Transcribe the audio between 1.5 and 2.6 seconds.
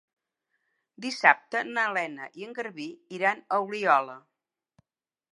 na Lena i en